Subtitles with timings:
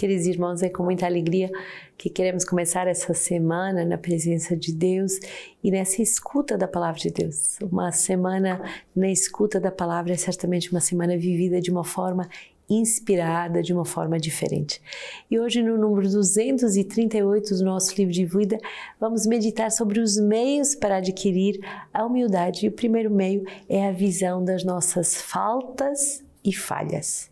[0.00, 1.50] Queridos irmãos, é com muita alegria
[1.98, 5.20] que queremos começar essa semana na presença de Deus
[5.62, 7.58] e nessa escuta da palavra de Deus.
[7.60, 8.62] Uma semana
[8.96, 12.26] na escuta da palavra é certamente uma semana vivida de uma forma
[12.66, 14.80] inspirada, de uma forma diferente.
[15.30, 18.56] E hoje, no número 238 do nosso livro de vida,
[18.98, 21.60] vamos meditar sobre os meios para adquirir
[21.92, 22.64] a humildade.
[22.64, 27.28] E o primeiro meio é a visão das nossas faltas e falhas.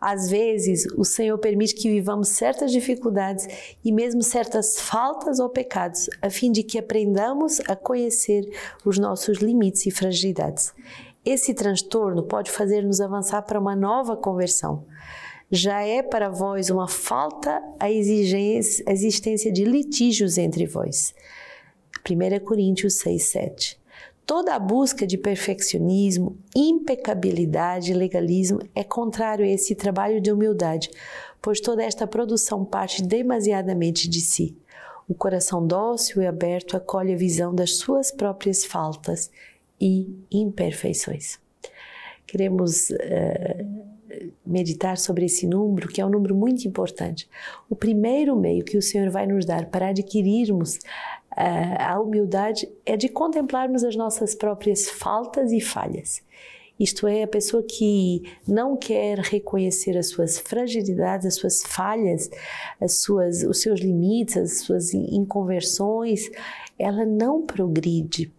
[0.00, 3.46] Às vezes, o Senhor permite que vivamos certas dificuldades
[3.84, 8.48] e mesmo certas faltas ou pecados, a fim de que aprendamos a conhecer
[8.84, 10.72] os nossos limites e fragilidades.
[11.24, 14.84] Esse transtorno pode fazer-nos avançar para uma nova conversão.
[15.50, 21.14] Já é para vós uma falta a, exigência, a existência de litígios entre vós.
[22.08, 23.85] 1 Coríntios 6, 7.
[24.26, 30.90] Toda a busca de perfeccionismo, impecabilidade legalismo é contrário a esse trabalho de humildade,
[31.40, 34.56] pois toda esta produção parte demasiadamente de si.
[35.08, 39.30] O coração dócil e aberto acolhe a visão das suas próprias faltas
[39.80, 41.38] e imperfeições.
[42.26, 43.86] Queremos uh,
[44.44, 47.28] meditar sobre esse número, que é um número muito importante.
[47.70, 50.80] O primeiro meio que o Senhor vai nos dar para adquirirmos
[51.36, 56.22] a humildade é de contemplarmos as nossas próprias faltas e falhas.
[56.78, 62.28] Isto é, a pessoa que não quer reconhecer as suas fragilidades, as suas falhas,
[62.78, 66.30] as suas, os seus limites, as suas inconversões,
[66.78, 68.30] ela não progride,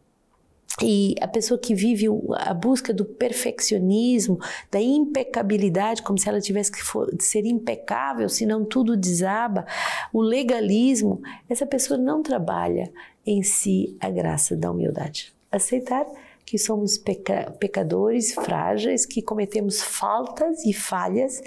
[0.82, 4.40] e a pessoa que vive a busca do perfeccionismo,
[4.70, 6.80] da impecabilidade, como se ela tivesse que
[7.24, 9.66] ser impecável, senão tudo desaba,
[10.14, 12.92] o legalismo, essa pessoa não trabalha
[13.26, 15.34] em si a graça da humildade.
[15.52, 16.06] Aceitar
[16.46, 21.42] que somos peca pecadores frágeis, que cometemos faltas e falhas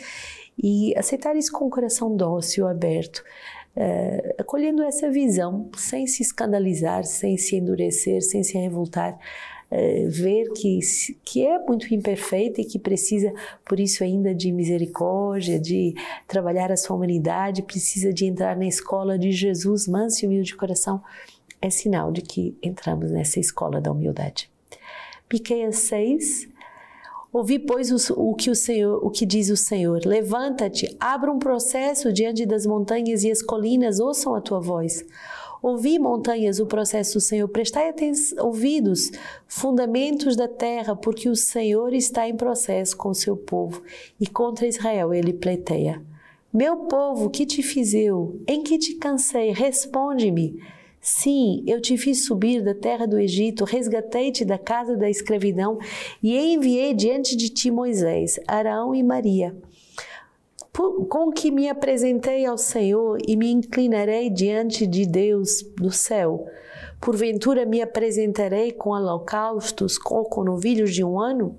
[0.62, 3.24] e aceitar isso com o coração dócil, aberto
[3.76, 9.18] uh, acolhendo essa visão, sem se escandalizar, sem se endurecer, sem se revoltar,
[9.70, 10.78] uh, ver que,
[11.24, 13.32] que é muito imperfeita e que precisa,
[13.64, 15.94] por isso, ainda de misericórdia, de
[16.26, 20.56] trabalhar a sua humanidade, precisa de entrar na escola de Jesus, manso e humilde de
[20.56, 21.02] coração,
[21.62, 24.50] é sinal de que entramos nessa escola da humildade.
[25.32, 26.48] Miqueias 6,
[27.32, 32.12] Ouvi, pois, o, que o Senhor, o que diz o Senhor: Levanta-te, abra um processo
[32.12, 35.04] diante das montanhas e as colinas ouçam a tua voz.
[35.62, 37.94] Ouvi, montanhas, o processo do Senhor, prestai
[38.38, 39.12] ouvidos,
[39.46, 43.82] fundamentos da terra, porque o Senhor está em processo com o seu povo,
[44.18, 46.02] e contra Israel ele pleiteia.
[46.52, 48.40] Meu povo, que te fiz eu?
[48.48, 49.52] Em que te cansei?
[49.52, 50.60] Responde-me.
[51.00, 55.78] Sim, eu te fiz subir da terra do Egito, resgatei-te da casa da escravidão
[56.22, 59.56] e enviei diante de ti Moisés, Arão e Maria.
[61.08, 66.46] Com que me apresentei ao Senhor e me inclinarei diante de Deus do céu.
[67.00, 71.56] Porventura me apresentarei com holocaustos ou com novilhos de um ano?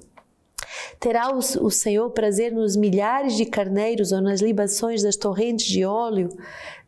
[1.00, 6.30] Terá o, Senhor prazer nos milhares de carneiros ou nas libações das torrentes de óleo?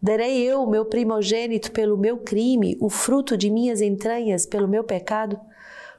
[0.02, 4.84] Darei eu o meu primogênito pelo meu crime, o fruto de minhas entranhas pelo meu
[4.84, 5.40] pecado?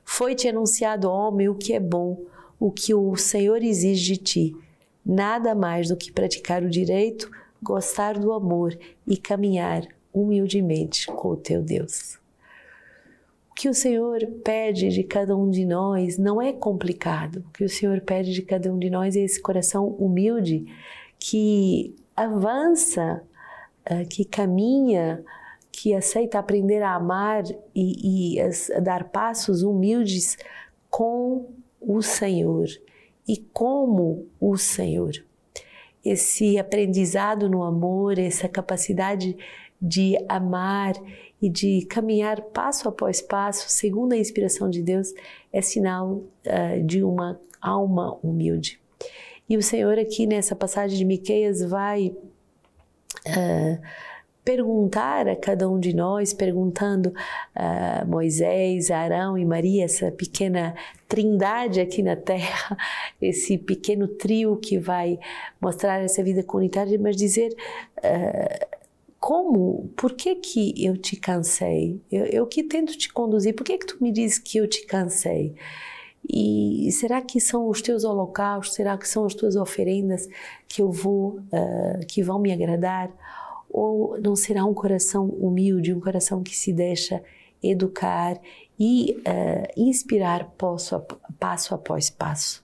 [0.05, 2.21] Foi-te anunciado, homem, o que é bom,
[2.61, 4.57] o que o Senhor exige de ti.
[5.05, 7.31] Nada mais do que praticar o direito,
[7.63, 12.24] gostar do amor e caminhar humildemente com o teu Deus.
[13.55, 17.37] O que o Senhor pede de cada um de nós não é complicado.
[17.37, 20.67] O que o Senhor pede de cada um de nós é esse coração humilde
[21.21, 23.23] que avança
[23.89, 25.25] uh, que caminha,
[25.71, 30.37] que aceita aprender a amar e, e a dar passos humildes
[30.91, 31.49] com
[31.81, 32.67] o Senhor
[33.27, 35.13] e como o Senhor.
[36.05, 39.37] Esse aprendizado no amor, essa capacidade
[39.81, 40.95] de amar
[41.41, 45.13] e de caminhar passo após passo, segundo a inspiração de Deus,
[45.53, 48.81] é sinal uh, de uma alma humilde.
[49.49, 52.15] E o Senhor aqui nessa passagem de Miqueias vai
[53.27, 53.79] uh,
[54.45, 57.13] perguntar a cada um de nós, perguntando
[57.55, 60.75] a Moisés, Arão e Maria, essa pequena
[61.09, 62.77] trindade aqui na Terra,
[63.21, 65.19] esse pequeno trio que vai
[65.61, 67.55] mostrar essa vida comunitária, mas dizer
[67.99, 68.84] uh,
[69.25, 71.99] como, por que que eu te cansei?
[72.13, 74.85] Eu, eu que tento te conduzir, por que que tu me dizes que eu te
[74.85, 75.55] cansei?
[76.29, 78.77] E será que são os teus holocaustos?
[78.77, 80.29] Será que são as tuas oferendas
[80.69, 83.11] que eu vou, uh, que vão me agradar?
[83.71, 87.23] Ou não será um coração humilde, um coração que se deixa
[87.63, 88.39] educar
[88.79, 91.01] e uh, inspirar passo, a,
[91.41, 92.63] passo após passo?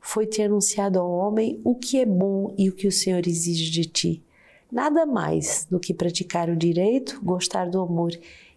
[0.00, 3.84] Foi-te anunciado ao homem o que é bom e o que o Senhor exige de
[3.84, 4.24] ti.
[4.70, 8.12] Nada mais do que praticar o direito, gostar do amor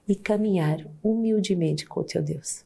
[0.08, 2.66] e caminhar humildemente com o teu Deus.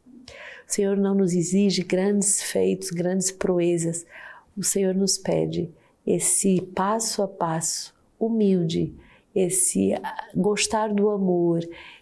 [0.68, 4.06] O Senhor não nos exige grandes feitos, grandes proezas.
[4.58, 5.70] O Senhor nos pede
[6.06, 8.94] esse passo a passo, humilde,
[9.34, 9.92] esse
[10.36, 11.60] gostar do amor,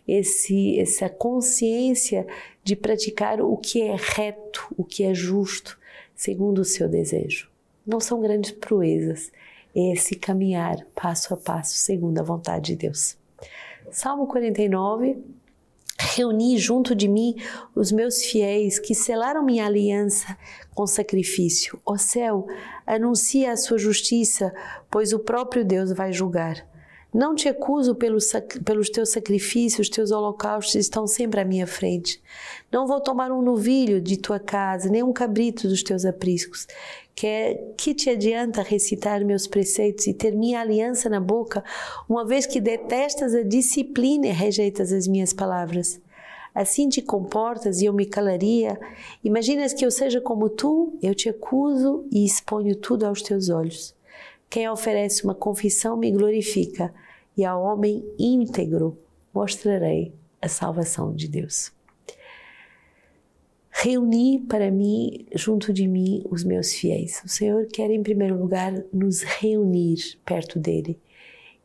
[0.07, 2.25] esse, essa consciência
[2.63, 5.77] de praticar o que é reto, o que é justo,
[6.15, 7.50] segundo o seu desejo.
[7.86, 9.31] Não são grandes proezas,
[9.75, 13.18] esse caminhar passo a passo, segundo a vontade de Deus.
[13.92, 15.18] Salmo 49.
[15.98, 17.36] Reuni junto de mim
[17.74, 20.38] os meus fiéis que selaram minha aliança
[20.74, 21.80] com sacrifício.
[21.86, 22.48] Ó céu,
[22.86, 24.54] anuncia a sua justiça,
[24.92, 26.68] pois o próprio Deus vai julgar.
[27.15, 28.29] Não te acuso pelos,
[28.65, 32.21] pelos teus sacrifícios, teus holocaustos estão sempre à minha frente.
[32.69, 36.67] Não vou tomar um novilho de tua casa, nem um cabrito dos teus apriscos.
[37.15, 41.63] Que, que te adianta recitar meus preceitos e ter minha aliança na boca,
[42.09, 46.01] uma vez que detestas a disciplina e rejeitas as minhas palavras?
[46.53, 48.77] Assim te comportas e eu me calaria?
[49.23, 51.00] Imaginas que eu seja como tu?
[51.01, 53.95] Eu te acuso e exponho tudo aos teus olhos.
[54.50, 56.94] Quem oferece uma confissão me glorifica
[57.37, 58.97] e ao homem íntegro
[59.33, 61.71] mostrarei a salvação de Deus.
[63.71, 67.21] Reuni para mim, junto de mim, os meus fiéis.
[67.25, 70.97] O Senhor quer, em primeiro lugar, nos reunir perto dele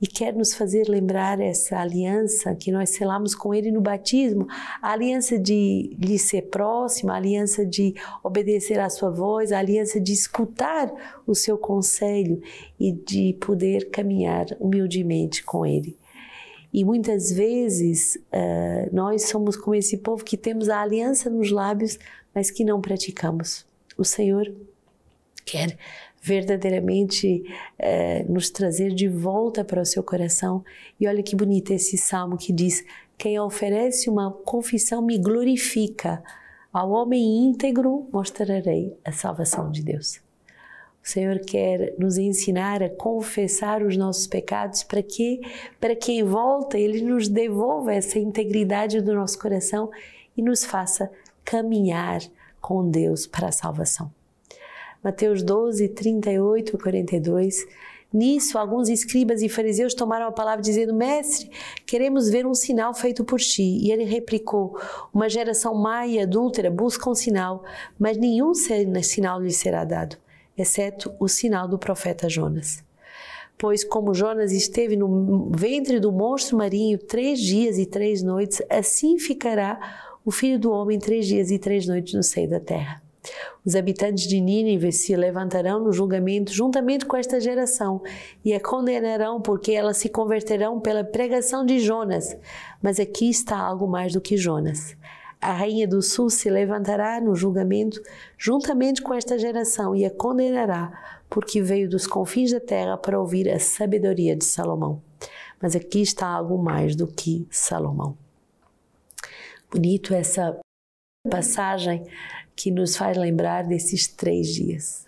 [0.01, 4.47] e quer nos fazer lembrar essa aliança que nós selamos com Ele no batismo,
[4.81, 7.95] a aliança de lhe ser próximo, a aliança de
[8.25, 10.91] obedecer à Sua voz, a aliança de escutar
[11.27, 12.41] o Seu conselho
[12.79, 15.99] e de poder caminhar humildemente com Ele.
[16.73, 21.99] E muitas vezes uh, nós somos como esse povo que temos a aliança nos lábios,
[22.35, 23.67] mas que não praticamos.
[23.99, 24.51] O Senhor
[25.45, 25.77] quer
[26.21, 27.43] verdadeiramente
[27.79, 30.63] é, nos trazer de volta para o seu coração.
[31.01, 32.85] E olha que bonito esse salmo que diz:
[33.17, 36.23] Quem oferece uma confissão me glorifica.
[36.73, 40.21] Ao homem íntegro mostrarei a salvação de Deus.
[41.03, 45.41] O Senhor quer nos ensinar a confessar os nossos pecados para que,
[45.81, 49.91] para que em volta Ele nos devolva essa integridade do nosso coração
[50.37, 51.11] e nos faça
[51.45, 52.21] caminhar
[52.61, 54.20] com Deus para a salvação.
[55.03, 57.67] Mateus 12, 38 e 42.
[58.13, 61.51] Nisso, alguns escribas e fariseus tomaram a palavra dizendo: Mestre,
[61.87, 63.63] queremos ver um sinal feito por ti.
[63.63, 64.79] E ele replicou:
[65.15, 67.65] Uma geração má e adúltera busca um sinal,
[67.99, 70.17] mas nenhum sinal lhe será dado,
[70.59, 72.83] exceto o sinal do profeta Jonas.
[73.57, 79.19] Pois, como Jonas esteve no ventre do monstro marinho três dias e três noites, assim
[79.19, 83.03] ficará o filho do homem três dias e três noites no seio da terra.
[83.65, 88.03] Os habitantes de Nínive se levantarão no julgamento juntamente com esta geração
[88.45, 92.37] e a condenarão porque elas se converterão pela pregação de Jonas.
[92.83, 94.97] Mas aqui está algo mais do que Jonas.
[95.41, 98.01] A rainha do sul se levantará no julgamento
[98.37, 103.49] juntamente com esta geração e a condenará, porque veio dos confins da terra para ouvir
[103.49, 105.03] a sabedoria de Salomão.
[105.61, 108.17] Mas aqui está algo mais do que Salomão.
[109.71, 110.59] Bonito essa
[111.29, 112.07] passagem
[112.61, 115.07] que nos faz lembrar desses três dias.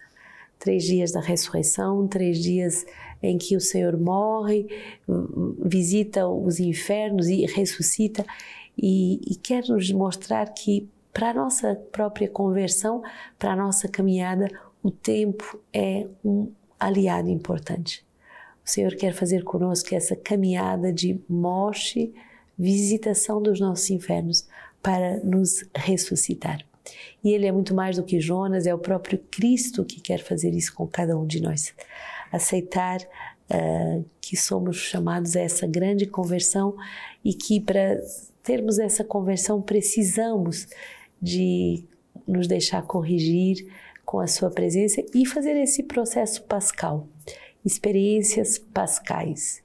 [0.59, 2.87] Três dias da ressurreição, três dias
[3.23, 4.67] em que o Senhor morre,
[5.59, 8.25] visita os infernos e ressuscita,
[8.77, 13.03] e, e quer nos mostrar que para a nossa própria conversão,
[13.39, 14.49] para a nossa caminhada,
[14.83, 18.03] o tempo é um aliado importante.
[18.65, 22.15] O Senhor quer fazer conosco essa caminhada de morte,
[22.59, 24.49] visitação dos nossos infernos,
[24.83, 26.72] para nos ressuscitar.
[27.23, 30.51] E ele é muito mais do que Jonas, é o próprio Cristo que quer fazer
[30.51, 31.75] isso com cada um de nós.
[32.31, 36.77] Aceitar uh, que somos chamados a essa grande conversão
[37.25, 38.01] e que para
[38.43, 40.67] termos essa conversão precisamos
[41.21, 41.85] de
[42.27, 43.67] nos deixar corrigir
[44.05, 47.07] com a sua presença e fazer esse processo pascal,
[47.65, 49.63] experiências pascais,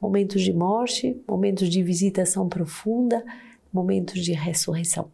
[0.00, 3.24] momentos de morte, momentos de visitação profunda,
[3.72, 5.10] momentos de ressurreição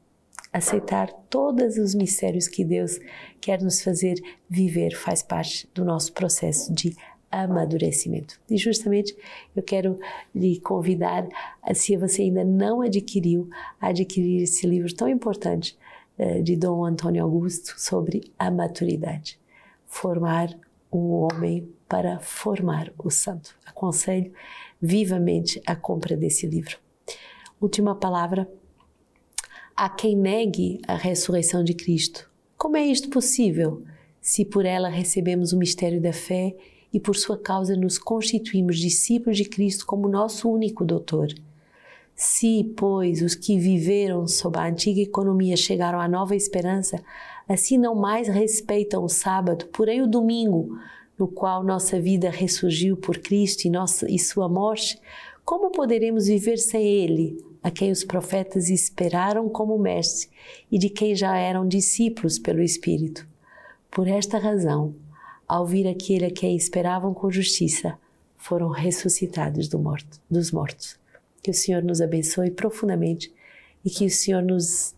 [0.55, 3.01] aceitar todos os mistérios que Deus
[3.41, 4.15] quer nos fazer
[4.49, 6.97] viver faz parte do nosso processo de
[7.29, 8.41] amadurecimento.
[8.49, 9.17] E justamente
[9.57, 9.99] eu quero
[10.33, 11.27] lhe convidar,
[11.75, 15.77] se você ainda não adquiriu, a adquirir esse livro tão importante
[16.17, 19.41] eh, de Dom Antônio Augusto sobre a maturidade.
[19.87, 20.57] Formar
[20.93, 23.57] um homem para formar o santo.
[23.67, 24.33] Aconselho
[24.81, 26.79] vivamente a compra desse livro.
[27.61, 28.49] Última palavra
[29.77, 32.31] a quem negue a ressurreição de Cristo.
[32.57, 33.83] Como é isto possível,
[34.21, 36.55] se por ela recebemos o mistério da fé
[36.93, 41.27] e por sua causa nos constituímos discípulos de Cristo como nosso único doutor.
[42.15, 47.03] Se, pois, os que viveram sob a antiga economia chegaram à nova esperança,
[47.49, 50.79] assim não mais respeitam o sábado, porém o domingo,
[51.19, 55.01] no qual nossa vida ressurgiu por Cristo e, nossa, e sua morte,
[55.45, 60.29] como poderemos viver sem Ele, a quem os profetas esperaram como mestre
[60.71, 63.27] e de quem já eram discípulos pelo Espírito?
[63.91, 64.95] Por esta razão,
[65.49, 67.99] ao vir aquele a quem esperavam com justiça,
[68.37, 70.99] foram ressuscitados do morto, dos mortos.
[71.43, 73.33] Que o Senhor nos abençoe profundamente
[73.83, 74.95] e que o Senhor nos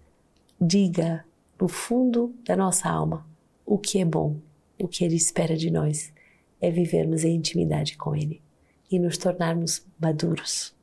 [0.61, 1.25] diga
[1.61, 3.25] no fundo da nossa alma
[3.64, 4.38] o que é bom,
[4.76, 6.12] o que Ele espera de nós
[6.61, 8.42] é vivermos em intimidade com Ele
[8.90, 10.75] e nos tornarmos maduros